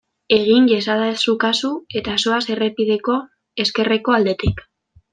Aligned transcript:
Egin 0.35 0.63
iezadazu 0.75 1.35
kasu 1.43 1.71
eta 2.01 2.17
zoaz 2.23 2.41
errepideko 2.57 3.19
ezkerreko 3.67 4.21
aldetik. 4.21 4.69